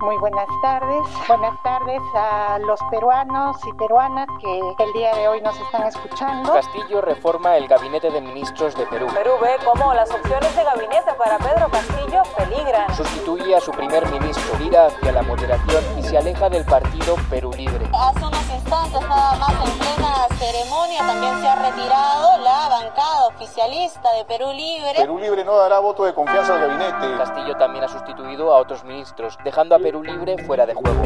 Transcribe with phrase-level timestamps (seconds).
[0.00, 1.02] Muy buenas tardes.
[1.26, 6.52] Buenas tardes a los peruanos y peruanas que el día de hoy nos están escuchando.
[6.52, 9.06] Castillo reforma el gabinete de ministros de Perú.
[9.12, 12.94] Perú ve cómo las opciones de gabinete para Pedro Castillo peligran.
[12.94, 17.50] Sustituye a su primer ministro, mira hacia la moderación y se aleja del partido Perú
[17.56, 17.90] Libre.
[17.92, 24.12] Hace unos instantes nada más en plena ceremonia también se ha retirado la bancada oficialista
[24.12, 24.94] de Perú Libre.
[24.96, 27.18] Perú Libre no dará voto de confianza al gabinete.
[27.18, 31.02] Castillo también ha sustituido a otros ministros, dejando a Perú Libre fuera de juego.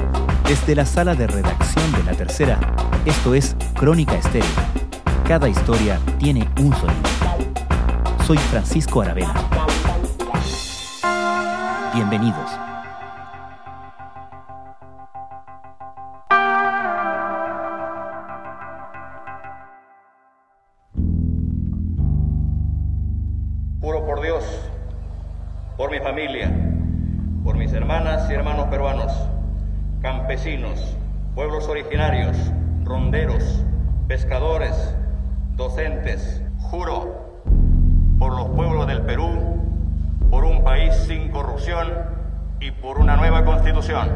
[0.47, 2.59] Desde la sala de redacción de La Tercera,
[3.05, 4.49] esto es Crónica Estéreo.
[5.27, 7.09] Cada historia tiene un sonido.
[8.27, 9.35] Soy Francisco Aravena.
[11.95, 12.62] Bienvenidos.
[31.73, 32.37] Originarios,
[32.85, 33.65] ronderos,
[34.07, 34.95] pescadores,
[35.57, 37.41] docentes, juro
[38.19, 39.31] por los pueblos del Perú,
[40.31, 41.89] por un país sin corrupción
[42.61, 44.07] y por una nueva constitución.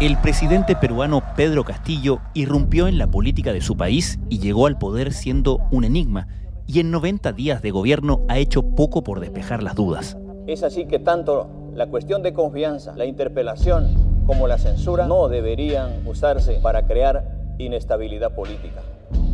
[0.00, 4.78] El presidente peruano Pedro Castillo irrumpió en la política de su país y llegó al
[4.78, 6.26] poder siendo un enigma,
[6.66, 10.16] y en 90 días de gobierno ha hecho poco por despejar las dudas.
[10.48, 16.06] Es así que tanto la cuestión de confianza, la interpelación como la censura no deberían
[16.06, 17.24] usarse para crear
[17.56, 18.82] inestabilidad política.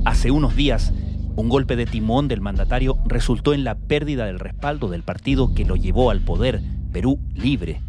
[0.05, 0.93] Hace unos días,
[1.35, 5.65] un golpe de timón del mandatario resultó en la pérdida del respaldo del partido que
[5.65, 7.81] lo llevó al poder, Perú Libre.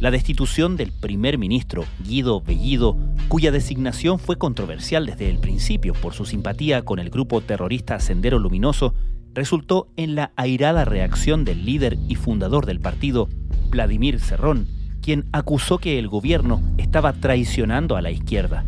[0.00, 2.94] La destitución del primer ministro Guido Bellido,
[3.28, 8.38] cuya designación fue controversial desde el principio por su simpatía con el grupo terrorista Sendero
[8.38, 8.92] Luminoso,
[9.32, 13.30] resultó en la airada reacción del líder y fundador del partido,
[13.70, 14.79] Vladimir Cerrón,
[15.32, 18.64] acusó que el gobierno estaba traicionando a la izquierda.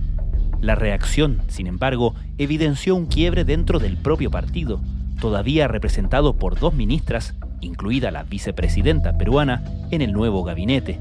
[0.60, 4.80] La reacción, sin embargo, evidenció un quiebre dentro del propio partido,
[5.20, 11.00] todavía representado por dos ministras, incluida la vicepresidenta peruana, en el nuevo gabinete.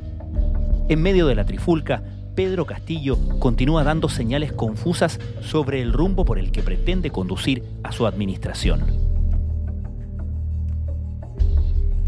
[0.90, 2.04] En medio de la trifulca,
[2.36, 7.92] Pedro Castillo continúa dando señales confusas sobre el rumbo por el que pretende conducir a
[7.92, 8.86] su administración.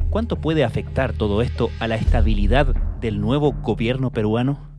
[0.10, 4.73] ¿Cuánto puede afectar todo esto a la estabilidad del nuevo gobierno peruano?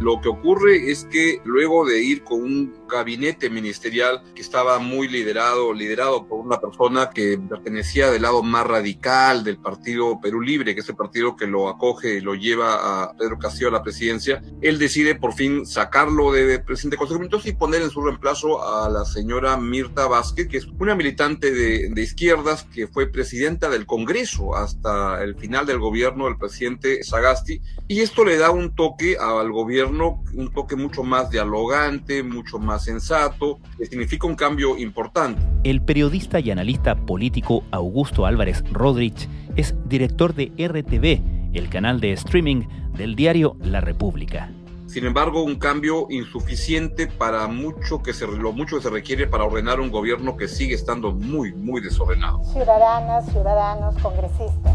[0.00, 5.08] Lo que ocurre es que luego de ir con un gabinete ministerial que estaba muy
[5.08, 10.74] liderado, liderado por una persona que pertenecía del lado más radical del partido Perú Libre,
[10.74, 13.82] que es el partido que lo acoge y lo lleva a Pedro Castillo a la
[13.82, 18.64] presidencia, él decide por fin sacarlo de presidente de Consejo y poner en su reemplazo
[18.64, 23.68] a la señora Mirta Vázquez, que es una militante de, de izquierdas que fue presidenta
[23.68, 28.74] del Congreso hasta el final del gobierno del presidente Sagasti, y esto le da un
[28.74, 34.76] toque al gobierno un toque mucho más dialogante, mucho más sensato, que significa un cambio
[34.78, 35.42] importante.
[35.64, 42.12] El periodista y analista político Augusto Álvarez Rodríguez es director de RTV, el canal de
[42.12, 42.62] streaming
[42.96, 44.50] del diario La República.
[44.86, 49.44] Sin embargo, un cambio insuficiente para mucho que se, lo mucho que se requiere para
[49.44, 52.42] ordenar un gobierno que sigue estando muy, muy desordenado.
[52.44, 54.72] Ciudadanas, ciudadanos, congresistas.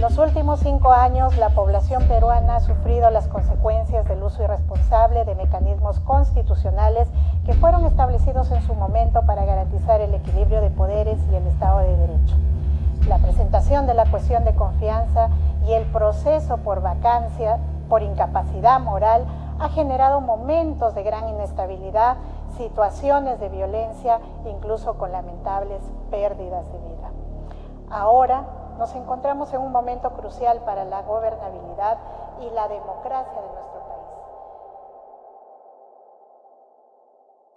[0.00, 5.34] Los últimos cinco años, la población peruana ha sufrido las consecuencias del uso irresponsable de
[5.34, 7.08] mecanismos constitucionales
[7.46, 11.78] que fueron establecidos en su momento para garantizar el equilibrio de poderes y el Estado
[11.78, 12.36] de Derecho.
[13.08, 15.30] La presentación de la cuestión de confianza
[15.66, 17.58] y el proceso por vacancia,
[17.88, 19.24] por incapacidad moral,
[19.58, 22.18] ha generado momentos de gran inestabilidad,
[22.58, 25.80] situaciones de violencia, incluso con lamentables
[26.10, 27.10] pérdidas de vida.
[27.90, 28.44] Ahora,
[28.78, 31.98] nos encontramos en un momento crucial para la gobernabilidad
[32.40, 34.06] y la democracia de nuestro país.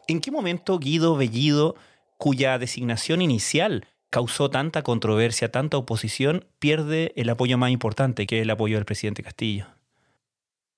[0.07, 1.75] ¿En qué momento Guido Bellido,
[2.17, 8.43] cuya designación inicial causó tanta controversia, tanta oposición, pierde el apoyo más importante, que es
[8.43, 9.67] el apoyo del presidente Castillo?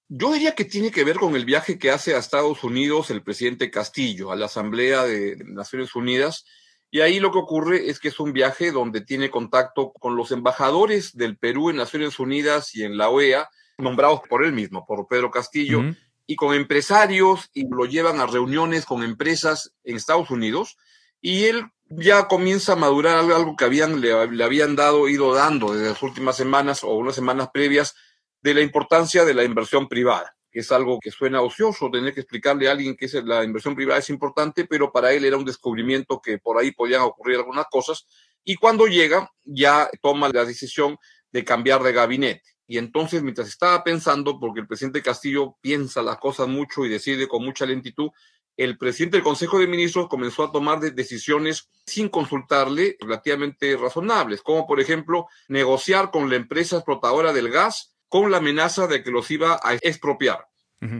[0.10, 3.24] Yo diría que tiene que ver con el viaje que hace a Estados Unidos el
[3.24, 6.46] presidente Castillo, a la Asamblea de Naciones Unidas,
[6.92, 10.32] y ahí lo que ocurre es que es un viaje donde tiene contacto con los
[10.32, 15.08] embajadores del Perú en Naciones Unidas y en la OEA, nombrados por él mismo, por
[15.08, 15.98] Pedro Castillo, uh -huh.
[16.28, 20.78] y con empresarios, y lo llevan a reuniones con empresas en Estados Unidos,
[21.22, 25.74] y él ya comienza a madurar algo que habían, le, le habían dado, ido dando
[25.74, 27.96] desde las últimas semanas o unas semanas previas,
[28.42, 30.36] de la importancia de la inversión privada.
[30.51, 34.00] Que es algo que suena ocioso, tener que explicarle a alguien que la inversión privada
[34.00, 38.06] es importante, pero para él era un descubrimiento que por ahí podían ocurrir algunas cosas.
[38.44, 40.98] Y cuando llega, ya toma la decisión
[41.31, 42.44] de cambiar de gabinete.
[42.68, 47.27] Y entonces, mientras estaba pensando, porque el presidente Castillo piensa las cosas mucho y decide
[47.27, 48.09] con mucha lentitud,
[48.57, 54.68] el presidente del Consejo de Ministros comenzó a tomar decisiones sin consultarle relativamente razonables, como
[54.68, 59.31] por ejemplo negociar con la empresa explotadora del gas con la amenaza de que los
[59.31, 60.46] iba a expropiar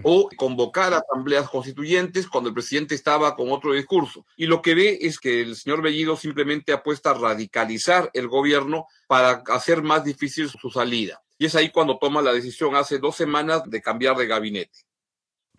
[0.04, 4.26] o convocar asambleas constituyentes cuando el presidente estaba con otro discurso.
[4.38, 8.86] Y lo que ve es que el señor Bellido simplemente apuesta a radicalizar el gobierno
[9.08, 11.22] para hacer más difícil su salida.
[11.38, 14.80] Y es ahí cuando toma la decisión hace dos semanas de cambiar de gabinete.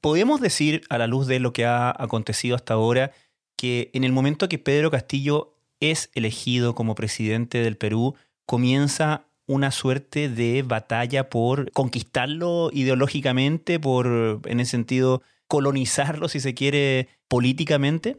[0.00, 3.12] Podemos decir, a la luz de lo que ha acontecido hasta ahora,
[3.56, 8.14] que en el momento que Pedro Castillo es elegido como presidente del Perú,
[8.46, 16.54] comienza una suerte de batalla por conquistarlo ideológicamente, por, en ese sentido, colonizarlo, si se
[16.54, 18.16] quiere, políticamente?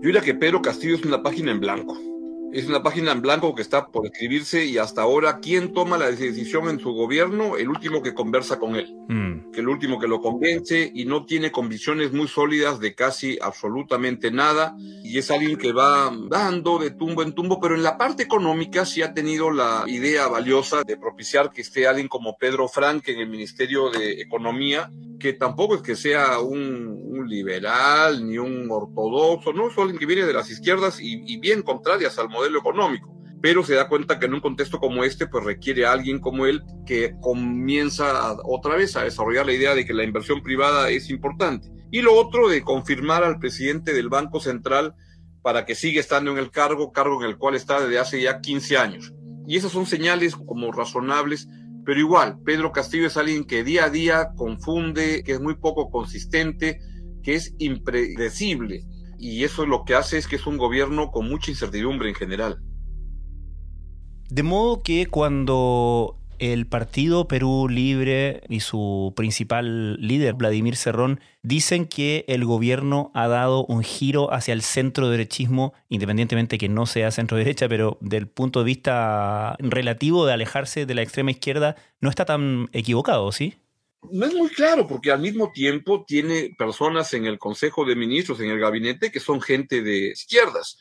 [0.00, 1.98] Yo diría que Pedro Castillo es una página en blanco.
[2.50, 6.10] Es una página en blanco que está por escribirse y hasta ahora, ¿quién toma la
[6.10, 7.58] decisión en su gobierno?
[7.58, 9.50] El último que conversa con él, mm.
[9.52, 14.30] que el último que lo convence y no tiene convicciones muy sólidas de casi absolutamente
[14.30, 18.22] nada y es alguien que va dando de tumbo en tumbo, pero en la parte
[18.22, 23.08] económica sí ha tenido la idea valiosa de propiciar que esté alguien como Pedro Frank
[23.08, 29.52] en el Ministerio de Economía, que tampoco es que sea un, liberal ni un ortodoxo,
[29.52, 33.62] no, es alguien que viene de las izquierdas y, bien contrarias al modelo económico pero
[33.64, 37.14] se da cuenta que en un contexto como este, pues requiere alguien como él que
[37.20, 41.70] comienza otra vez a desarrollar la idea de que la inversión privada es importante.
[41.92, 44.96] Y lo otro de confirmar al presidente del Banco Central
[45.40, 48.40] para que siga estando en el cargo, cargo en el cual está desde hace ya
[48.40, 49.12] 15 años.
[49.46, 51.48] Y esas son señales como razonables,
[51.88, 55.88] pero igual, Pedro Castillo es alguien que día a día confunde, que es muy poco
[55.88, 56.82] consistente,
[57.22, 58.84] que es impredecible
[59.18, 62.58] y eso lo que hace es que es un gobierno con mucha incertidumbre en general.
[64.28, 71.86] De modo que cuando el partido Perú Libre y su principal líder, Vladimir Cerrón, dicen
[71.86, 77.10] que el gobierno ha dado un giro hacia el centro derechismo, independientemente que no sea
[77.10, 82.10] centro derecha, pero del punto de vista relativo de alejarse de la extrema izquierda, no
[82.10, 83.54] está tan equivocado, ¿sí?
[84.10, 88.40] No es muy claro, porque al mismo tiempo tiene personas en el Consejo de Ministros,
[88.40, 90.78] en el gabinete, que son gente de izquierdas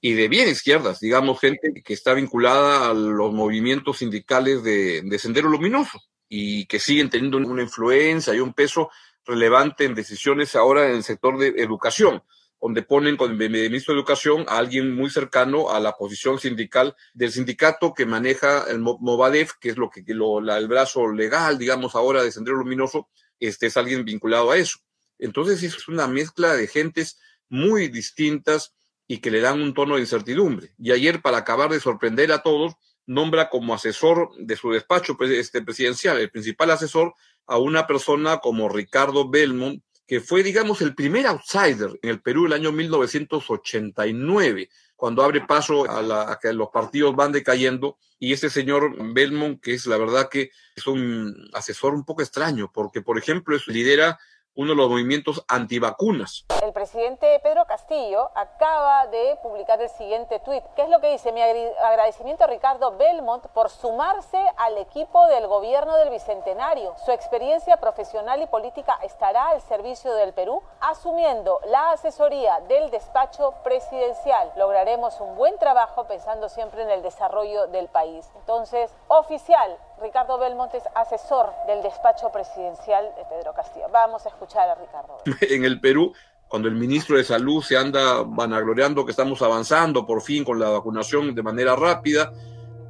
[0.00, 5.18] y de bien izquierdas, digamos, gente que está vinculada a los movimientos sindicales de, de
[5.18, 8.90] Sendero Luminoso y que siguen teniendo una influencia y un peso
[9.24, 12.22] relevante en decisiones ahora en el sector de educación
[12.60, 16.94] donde ponen con el ministro de Educación a alguien muy cercano a la posición sindical
[17.14, 22.22] del sindicato que maneja el Movadef, que es lo que el brazo legal, digamos, ahora
[22.22, 23.08] de Sendero Luminoso,
[23.38, 24.78] este es alguien vinculado a eso.
[25.18, 27.18] Entonces es una mezcla de gentes
[27.48, 28.74] muy distintas
[29.06, 30.72] y que le dan un tono de incertidumbre.
[30.78, 32.74] Y ayer, para acabar de sorprender a todos,
[33.06, 37.14] nombra como asesor de su despacho este, presidencial, el principal asesor,
[37.46, 42.46] a una persona como Ricardo Belmont, que fue, digamos, el primer outsider en el Perú
[42.46, 47.96] el año 1989, cuando abre paso a, que los partidos van decayendo.
[48.18, 52.72] Y este señor Belmont, que es la verdad que es un asesor un poco extraño,
[52.74, 54.18] porque, por ejemplo, lidera
[54.54, 56.44] uno de los movimientos antivacunas.
[56.62, 60.62] El presidente Pedro Castillo acaba de publicar el siguiente tuit.
[60.76, 61.32] ¿Qué es lo que dice?
[61.32, 66.94] Mi agradecimiento a Ricardo Belmont por sumarse al equipo del gobierno del Bicentenario.
[67.04, 73.54] Su experiencia profesional y política estará al servicio del Perú, asumiendo la asesoría del despacho
[73.62, 74.52] presidencial.
[74.56, 78.30] Lograremos un buen trabajo pensando siempre en el desarrollo del país.
[78.36, 83.86] Entonces, oficial, Ricardo Belmont es asesor del despacho presidencial de Pedro Castillo.
[83.92, 85.18] Vamos a escuchar a Ricardo.
[85.40, 86.12] En el Perú,
[86.48, 90.70] cuando el ministro de Salud se anda vanagloriando que estamos avanzando por fin con la
[90.70, 92.32] vacunación de manera rápida,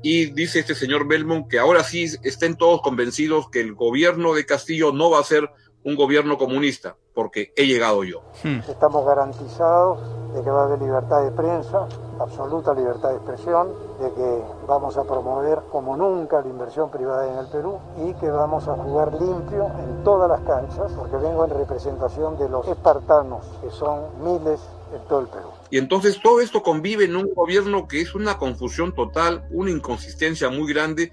[0.02, 4.46] y dice este señor Belmont que ahora sí estén todos convencidos que el gobierno de
[4.46, 5.50] Castillo no va a ser
[5.84, 8.22] un gobierno comunista, porque he llegado yo.
[8.42, 8.60] Hmm.
[8.68, 10.00] Estamos garantizados
[10.34, 11.87] de que va a haber libertad de prensa,
[12.18, 13.68] absoluta libertad de expresión,
[14.00, 18.28] de que vamos a promover como nunca la inversión privada en el Perú y que
[18.30, 23.44] vamos a jugar limpio en todas las canchas, porque vengo en representación de los espartanos,
[23.62, 24.60] que son miles
[24.94, 25.49] en todo el Perú.
[25.70, 30.50] Y entonces todo esto convive en un gobierno que es una confusión total, una inconsistencia
[30.50, 31.12] muy grande,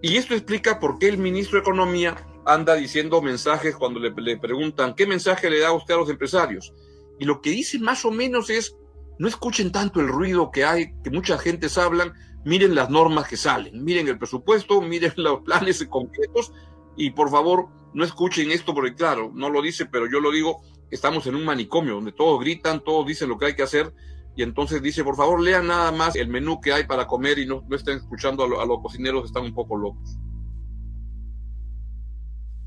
[0.00, 4.94] y esto explica por qué el ministro de Economía anda diciendo mensajes cuando le, preguntan
[4.94, 6.72] qué mensaje le da usted a los empresarios.
[7.18, 8.76] Y lo que dice más o menos es,
[9.18, 12.12] no escuchen tanto el ruido que hay, que muchas gentes hablan,
[12.44, 16.52] miren las normas que salen, miren el presupuesto, miren los planes concretos
[16.96, 20.62] Y por favor, no escuchen esto porque claro, no lo dice, pero yo lo digo,
[20.90, 23.92] estamos en un manicomio donde todos gritan, todos dicen lo que hay que hacer
[24.34, 27.46] y entonces dice, por favor, lean nada más el menú que hay para comer y
[27.46, 30.18] no, no estén escuchando a, a los cocineros, están un poco locos.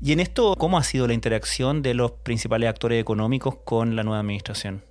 [0.00, 4.04] Y en esto, ¿cómo ha sido la interacción de los principales actores económicos con la
[4.04, 4.84] nueva administración?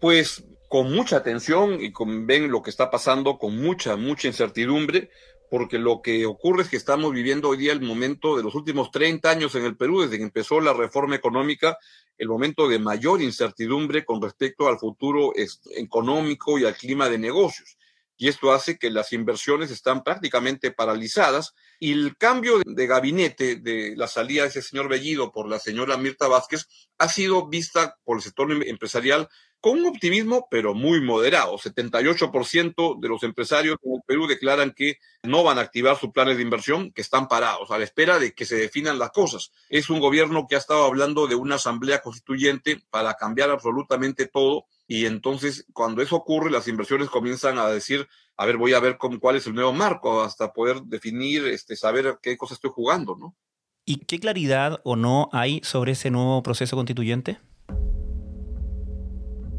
[0.00, 5.10] Pues con mucha atención y con, ven lo que está pasando con mucha, mucha incertidumbre,
[5.50, 8.90] porque lo que ocurre es que estamos viviendo hoy día el momento de los últimos
[8.90, 11.78] 30 años en el Perú, desde que empezó la reforma económica,
[12.18, 15.32] el momento de mayor incertidumbre con respecto al futuro
[15.76, 17.78] económico y al clima de negocios.
[18.16, 23.94] Y esto hace que las inversiones están prácticamente paralizadas y el cambio de gabinete de
[23.96, 26.66] la salida de ese señor Bellido por la señora Mirta Vázquez
[26.98, 29.28] ha sido vista por el sector empresarial
[29.60, 31.58] con un optimismo, pero muy moderado.
[31.58, 36.36] 78% de los empresarios en el Perú declaran que no van a activar sus planes
[36.36, 39.50] de inversión, que están parados a la espera de que se definan las cosas.
[39.68, 44.66] Es un gobierno que ha estado hablando de una asamblea constituyente para cambiar absolutamente todo
[44.86, 48.98] y entonces cuando eso ocurre las inversiones comienzan a decir, a ver, voy a ver
[48.98, 53.36] cuál es el nuevo marco hasta poder definir, este, saber qué cosa estoy jugando, ¿no?
[53.84, 57.38] ¿Y qué claridad o no hay sobre ese nuevo proceso constituyente?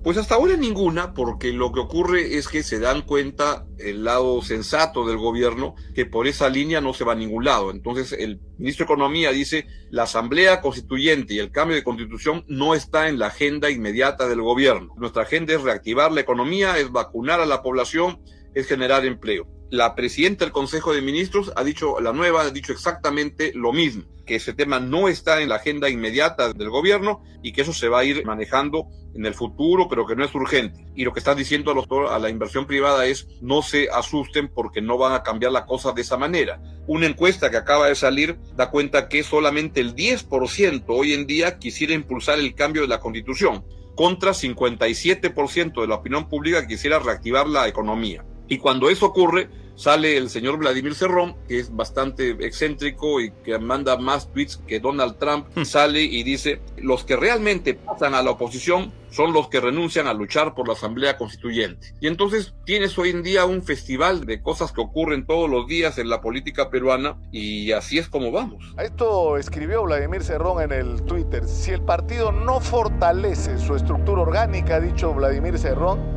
[0.08, 4.42] Pues hasta ahora ninguna, porque lo que ocurre es que se dan cuenta el lado
[4.42, 7.72] sensato del gobierno que por esa línea no se va a ningún lado.
[7.72, 12.74] Entonces el ministro de Economía dice la Asamblea Constituyente y el cambio de constitución no
[12.74, 14.94] está en la agenda inmediata del gobierno.
[14.96, 18.22] Nuestra agenda es reactivar la economía, es vacunar a la población,
[18.58, 19.48] es generar empleo.
[19.70, 24.06] La presidenta del Consejo de Ministros ha dicho, la nueva ha dicho exactamente lo mismo,
[24.26, 27.88] que ese tema no está en la agenda inmediata del gobierno y que eso se
[27.88, 30.88] va a ir manejando en el futuro, pero que no es urgente.
[30.96, 31.88] Y lo que están diciendo a, los,
[32.22, 36.02] la inversión privada es no se asusten porque no van a cambiar la cosa de
[36.02, 36.60] esa manera.
[36.88, 41.60] Una encuesta que acaba de salir da cuenta que solamente el 10% hoy en día
[41.60, 43.64] quisiera impulsar el cambio de la constitución,
[43.96, 48.24] contra 57% de la opinión pública que quisiera reactivar la economía.
[48.48, 53.58] Y cuando eso ocurre, sale el señor Vladimir Cerrón, que es bastante excéntrico y que
[53.60, 55.64] manda más tweets que Donald Trump, hmm.
[55.64, 60.14] sale y dice, los que realmente pasan a la oposición son los que renuncian a
[60.14, 61.94] luchar por la Asamblea Constituyente.
[62.02, 65.98] Y entonces tienes hoy en día un festival de cosas que ocurren todos los días
[65.98, 68.76] en la política peruana y así es como vamos.
[68.80, 71.46] Esto escribió Vladimir Cerrón en el Twitter.
[71.46, 76.17] Si el partido no fortalece su estructura orgánica, ha dicho Vladimir Cerrón,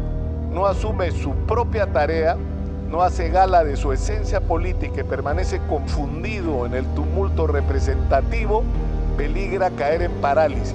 [0.50, 2.36] no asume su propia tarea,
[2.90, 8.64] no hace gala de su esencia política y permanece confundido en el tumulto representativo,
[9.16, 10.74] peligra caer en parálisis.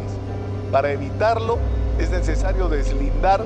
[0.71, 1.57] Para evitarlo
[1.99, 3.43] es necesario deslindar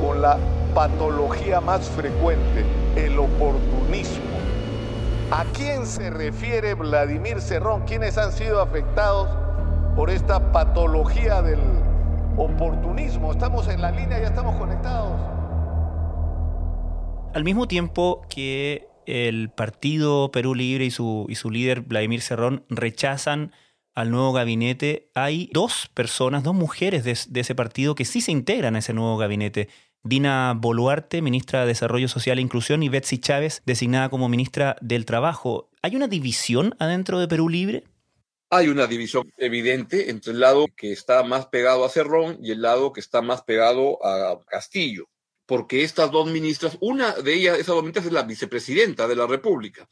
[0.00, 0.38] con la
[0.74, 2.64] patología más frecuente,
[2.96, 4.24] el oportunismo.
[5.30, 7.82] ¿A quién se refiere Vladimir Cerrón?
[7.86, 9.28] ¿Quiénes han sido afectados
[9.94, 11.60] por esta patología del
[12.36, 13.32] oportunismo?
[13.32, 15.35] Estamos en la línea, ya estamos conectados.
[17.36, 22.64] Al mismo tiempo que el partido Perú Libre y su, y su líder Vladimir Cerrón
[22.70, 23.52] rechazan
[23.94, 28.32] al nuevo gabinete, hay dos personas, dos mujeres de, de, ese partido que sí se
[28.32, 29.68] integran a ese nuevo gabinete.
[30.02, 35.04] Dina Boluarte, ministra de Desarrollo Social e Inclusión, y Betsy Chávez, designada como ministra del
[35.04, 35.68] Trabajo.
[35.82, 37.84] ¿Hay una división adentro de Perú Libre?
[38.48, 42.62] Hay una división evidente entre el lado que está más pegado a Cerrón y el
[42.62, 45.06] lado que está más pegado a Castillo
[45.46, 49.28] porque estas dos ministras, una de ellas, esas dos ministras es la vicepresidenta de la
[49.28, 49.88] República,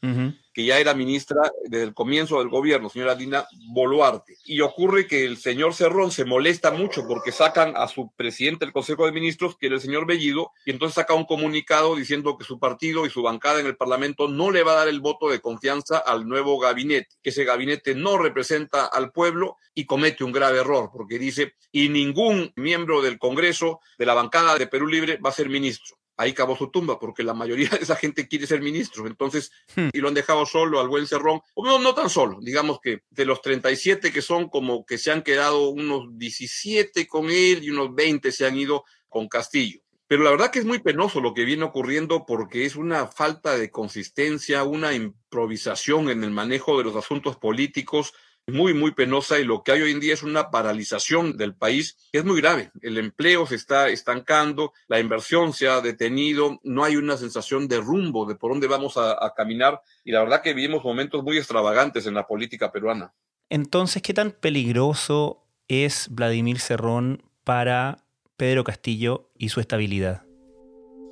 [0.53, 4.37] que ya era ministra desde el comienzo del gobierno, señora Dina Boluarte.
[4.45, 8.73] Y ocurre que el señor Cerrón se molesta mucho porque sacan a su presidente del
[8.73, 12.43] Consejo de Ministros, que era el señor Bellido, y entonces saca un comunicado diciendo que
[12.43, 15.29] su partido y su bancada en el Parlamento no le va a dar el voto
[15.29, 20.31] de confianza al nuevo gabinete, que ese gabinete no representa al pueblo y comete un
[20.31, 25.17] grave error, porque dice, y ningún miembro del Congreso, de la bancada de Perú Libre,
[25.17, 25.97] va a ser ministro.
[26.17, 29.05] Ahí acabó su tumba, porque la mayoría de esa gente quiere ser ministro.
[29.07, 29.89] Entonces, hmm.
[29.91, 31.41] y lo han dejado solo al buen Cerrón.
[31.57, 35.23] No, no tan solo, digamos que de los 37 que son, como que se han
[35.23, 39.81] quedado unos 17 con él y unos 20 se han ido con Castillo.
[40.07, 43.57] Pero la verdad que es muy penoso lo que viene ocurriendo porque es una falta
[43.57, 48.13] de consistencia, una improvisación en el manejo de los asuntos políticos
[48.47, 51.97] muy, muy penosa y lo que hay hoy en día es una paralización del país
[52.11, 52.71] que es muy grave.
[52.81, 57.79] El empleo se está estancando, la inversión se ha detenido, no hay una sensación de
[57.79, 62.05] rumbo de por dónde vamos a, caminar y la verdad que vivimos momentos muy extravagantes
[62.05, 63.13] en la política peruana.
[63.49, 68.05] Entonces, ¿qué tan peligroso es Vladimir Cerrón para
[68.37, 70.24] Pedro Castillo y su estabilidad?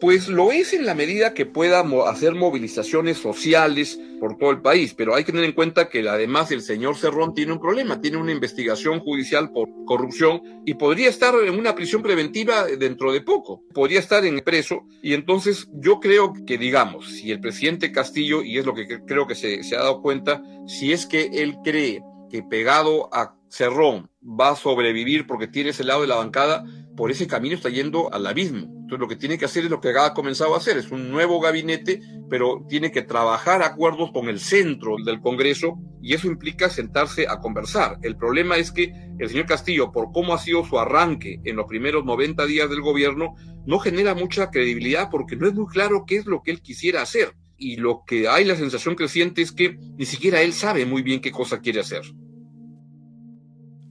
[0.03, 4.93] Pues lo es en la medida que pueda hacer movilizaciones sociales por todo el país,
[4.93, 8.17] pero hay que tener en cuenta que además el señor Cerrón tiene un problema, tiene
[8.17, 13.63] una investigación judicial por corrupción y podría estar en una prisión preventiva dentro de poco,
[13.73, 18.57] podría estar en preso y entonces yo creo que digamos, si el presidente Castillo, y
[18.57, 22.03] es lo que creo que se, se ha dado cuenta, si es que él cree
[22.29, 27.11] que pegado a Cerrón va a sobrevivir porque tiene ese lado de la bancada, por
[27.11, 28.59] ese camino está yendo al abismo.
[28.59, 31.09] Entonces lo que tiene que hacer es lo que ha comenzado a hacer, es un
[31.09, 36.69] nuevo gabinete, pero tiene que trabajar acuerdos con el centro del Congreso y eso implica
[36.69, 37.97] sentarse a conversar.
[38.01, 41.65] El problema es que el señor Castillo, por cómo ha sido su arranque en los
[41.65, 43.35] primeros 90 días del gobierno,
[43.65, 47.01] no genera mucha credibilidad porque no es muy claro qué es lo que él quisiera
[47.01, 47.33] hacer.
[47.57, 51.21] Y lo que hay la sensación creciente es que ni siquiera él sabe muy bien
[51.21, 52.01] qué cosa quiere hacer.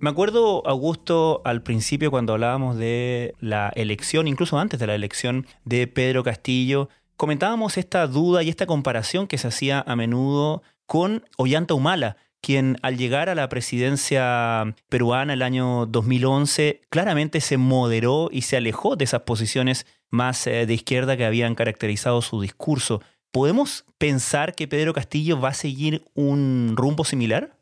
[0.02, 5.46] Me acuerdo, Augusto, al principio cuando hablábamos de la elección, incluso antes de la elección
[5.64, 11.24] de Pedro Castillo, comentábamos esta duda y esta comparación que se hacía a menudo con
[11.36, 18.28] Ollanta Humala, quien al llegar a la presidencia peruana el año 2011 claramente se moderó
[18.32, 23.02] y se alejó de esas posiciones más eh, de izquierda que habían caracterizado su discurso.
[23.30, 27.61] ¿Podemos pensar que Pedro Castillo va a seguir un rumbo similar?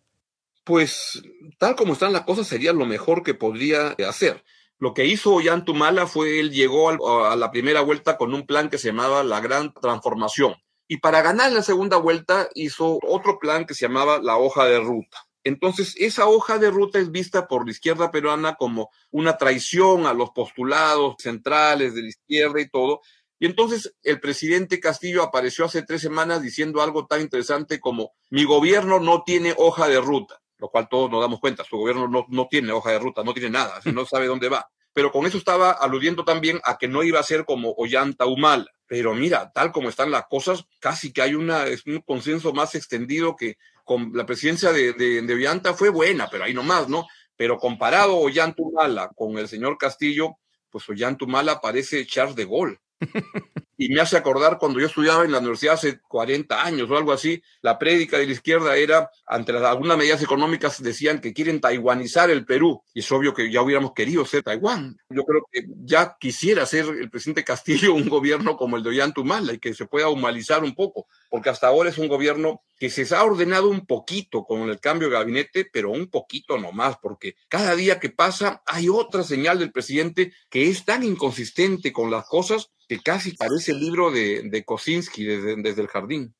[0.65, 1.23] Pues
[1.59, 4.45] tal como están las cosas sería lo mejor que podría hacer.
[4.79, 6.89] Lo que hizo Ollantumala fue él llegó
[7.27, 10.55] a la primera vuelta con un plan que se llamaba la Gran Transformación.
[10.89, 14.81] Y para ganar la segunda vuelta hizo otro plan que se llamaba la hoja de
[14.81, 15.19] ruta.
[15.45, 20.15] Entonces, esa hoja de ruta es vista por la izquierda peruana como una traición a
[20.15, 23.01] los postulados centrales de la izquierda y todo.
[23.39, 28.45] Y entonces el presidente Castillo apareció hace tres semanas diciendo algo tan interesante como, mi
[28.45, 32.27] gobierno no tiene hoja de ruta lo cual todos nos damos cuenta, su gobierno no,
[32.29, 34.69] no tiene hoja de ruta, no tiene nada, no sabe dónde va.
[34.93, 38.67] Pero con eso estaba aludiendo también a que no iba a ser como Ollanta Humala.
[38.87, 43.37] Pero mira, tal como están las cosas, casi que hay una, un consenso más extendido
[43.37, 47.07] que con la presidencia de, de, Ollanta fue buena, pero ahí nomás, ¿no?
[47.37, 50.37] Pero comparado Ollanta Humala con el señor Castillo,
[50.71, 52.79] pues Ollanta Humala parece Charles de Gaulle
[53.81, 57.13] y me hace acordar cuando yo estudiaba en la universidad hace 40 años o algo
[57.13, 62.29] así, la prédica de la izquierda era, ante algunas medidas económicas, decían que quieren taiwanizar
[62.29, 62.83] el Perú.
[62.93, 64.99] Y es obvio que ya hubiéramos querido ser Taiwán.
[65.09, 69.55] Yo creo que ya quisiera ser el presidente Castillo un gobierno como el de Ollantumala
[69.55, 73.15] y que se pueda humanizar un poco, porque hasta ahora es un gobierno que se
[73.15, 77.75] ha ordenado un poquito con el cambio de gabinete, pero un poquito nomás, porque cada
[77.75, 82.71] día que pasa hay otra señal del presidente que es tan inconsistente con las cosas
[82.91, 86.35] que casi parece el libro de, de Kosinski desde, desde el jardín.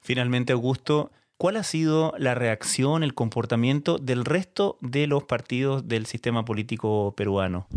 [0.00, 6.06] Finalmente, Augusto, ¿cuál ha sido la reacción, el comportamiento del resto de los partidos del
[6.06, 7.68] sistema político peruano?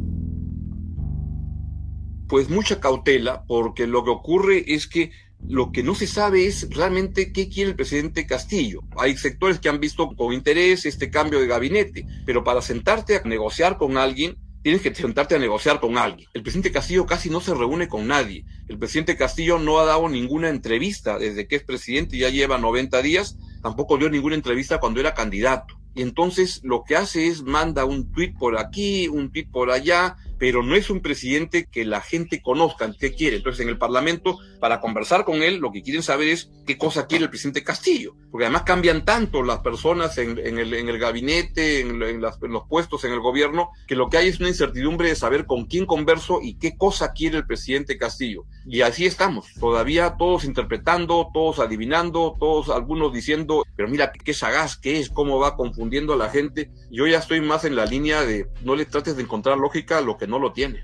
[2.30, 5.12] Pues mucha cautela, porque lo que ocurre es que
[5.46, 8.84] lo que no se sabe es realmente qué quiere el presidente Castillo.
[8.96, 13.24] Hay sectores que han visto con interés este cambio de gabinete, pero para sentarte a
[13.24, 16.28] negociar con alguien tienes que sentarte a negociar con alguien.
[16.34, 18.46] El presidente Castillo casi no se reúne con nadie.
[18.70, 23.02] El presidente Castillo no ha dado ninguna entrevista desde que es presidente, ya lleva 90
[23.02, 25.78] días, tampoco dio ninguna entrevista cuando era candidato.
[25.96, 30.16] Y entonces lo que hace es manda un tuit por aquí, un tuit por allá,
[30.44, 33.38] pero no es un presidente que la gente conozca qué quiere.
[33.38, 37.08] Entonces, en el Parlamento, para conversar con él, lo que quieren saber es qué cosa
[37.08, 42.68] quiere el presidente Castillo, porque además cambian tanto las personas en, el, gabinete, en, los
[42.68, 45.86] puestos en el gobierno, que lo que hay es una incertidumbre de saber con quién
[45.86, 48.44] converso y qué cosa quiere el presidente Castillo.
[48.66, 54.76] Y así estamos, todavía todos interpretando, todos adivinando, todos algunos diciendo, pero mira qué sagaz,
[54.76, 56.70] qué es, cómo va confundiendo a la gente.
[56.92, 60.18] Yo ya estoy más en la línea de no le trates de encontrar lógica lo
[60.18, 60.84] que no lo tiene.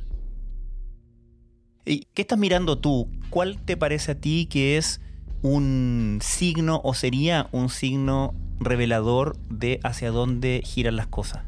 [1.86, 3.10] ¿Y qué estás mirando tú?
[3.30, 5.02] ¿Cuál te parece a ti que es
[5.42, 11.44] un signo o sería un signo revelador de hacia dónde giran las cosas?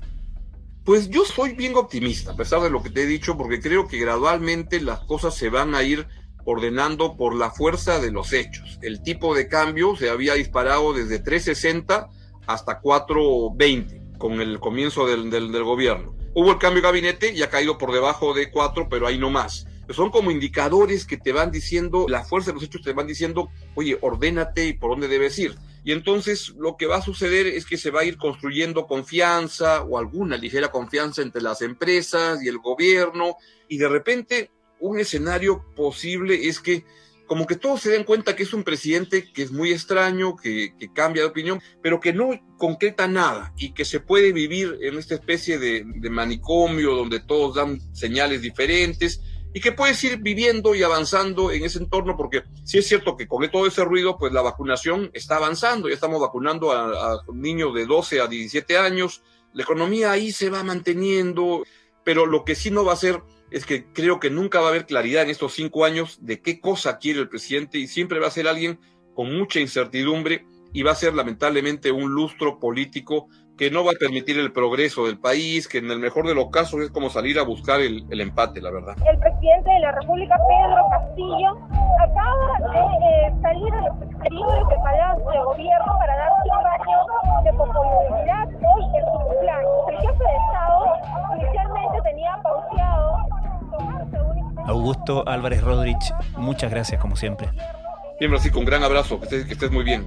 [0.83, 3.87] Pues yo soy bien optimista, a pesar de lo que te he dicho, porque creo
[3.87, 6.07] que gradualmente las cosas se van a ir
[6.43, 8.79] ordenando por la fuerza de los hechos.
[8.81, 12.09] El tipo de cambio se había disparado desde 360
[12.47, 16.15] hasta 420 con el comienzo del, del gobierno.
[16.33, 19.29] Hubo el cambio de gabinete y ha caído por debajo de cuatro, pero ahí no
[19.29, 19.65] más.
[19.89, 23.49] Son como indicadores que te van diciendo, la fuerza de los hechos te van diciendo,
[23.75, 25.55] oye, ordénate y por dónde debes ir.
[25.83, 29.81] Y entonces lo que va a suceder es que se va a ir construyendo confianza
[29.81, 33.35] o alguna ligera confianza entre las empresas y el gobierno.
[33.67, 36.85] Y de repente un escenario posible es que
[37.31, 40.73] como que todos se den cuenta que es un presidente que es muy extraño, que,
[40.93, 45.15] cambia de opinión, pero que no concreta nada y que se puede vivir en esta
[45.15, 49.21] especie de, manicomio donde todos dan señales diferentes
[49.53, 53.29] y que puedes ir viviendo y avanzando en ese entorno, porque sí es cierto que
[53.29, 57.73] con todo ese ruido, pues la vacunación está avanzando, ya estamos vacunando a, a niños
[57.73, 61.63] de 12 a 17 años, la economía ahí se va manteniendo,
[62.03, 64.69] pero lo que sí no va a ser es que creo que nunca va a
[64.69, 68.27] haber claridad en estos cinco años de qué cosa quiere el presidente y siempre va
[68.27, 68.79] a ser alguien
[69.13, 73.99] con mucha incertidumbre y va a ser lamentablemente un lustro político que no va a
[73.99, 77.37] permitir el progreso del país, que en el mejor de los casos es como salir
[77.37, 78.95] a buscar el, empate, la verdad.
[79.05, 81.57] El presidente de la República, Pedro Castillo,
[81.99, 87.43] acaba de eh, salir a los exteriores del Palacio de Gobierno para dar un años
[87.43, 89.71] de popularidad hoy en su cumpleaños.
[89.89, 90.97] El jefe de Estado
[91.37, 93.40] inicialmente tenía pauseado
[94.65, 97.49] Augusto Álvarez Rodríguez, muchas gracias como siempre.
[98.17, 100.05] Siempre así, con gran abrazo, que estés, que estés muy bien.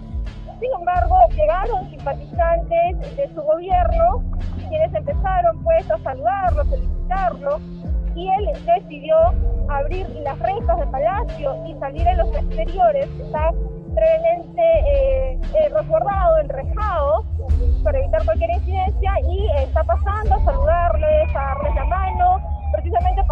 [0.60, 4.22] Sin embargo, llegaron simpatizantes de su gobierno,
[4.68, 7.60] quienes empezaron pues a saludarlo, felicitarlo,
[8.14, 9.16] y él decidió
[9.68, 13.50] abrir las rejas del palacio y salir a los exteriores, está
[13.94, 17.24] previamente eh, eh, resguardado, enrejado,
[17.82, 22.40] para evitar cualquier incidencia, y está pasando a saludarles, a darles la mano,
[22.72, 23.23] precisamente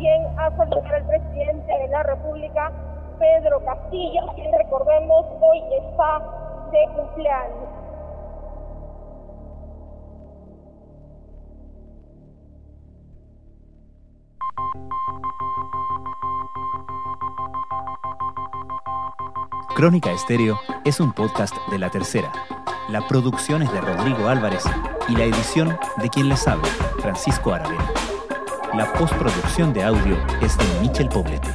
[0.00, 2.72] también a saludar al presidente de la República,
[3.18, 6.22] Pedro Castillo, quien recordemos hoy está
[6.72, 7.68] de cumpleaños.
[19.76, 22.32] Crónica Estéreo es un podcast de la tercera.
[22.88, 24.64] La producción es de Rodrigo Álvarez
[25.08, 26.68] y la edición de quien les habla,
[27.00, 28.09] Francisco Aravena.
[28.74, 31.48] La postproducción de audio es de Michel Poblete.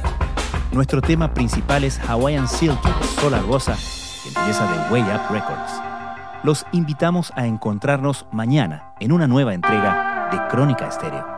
[0.70, 3.72] Nuestro tema principal es Hawaiian Silk de Sola Rosa,
[4.26, 5.72] empieza de Way Up Records.
[6.42, 11.35] Los invitamos a encontrarnos mañana en una nueva entrega de Crónica Estéreo.